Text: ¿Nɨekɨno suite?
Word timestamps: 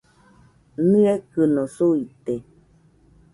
¿Nɨekɨno 0.89 1.63
suite? 1.75 2.33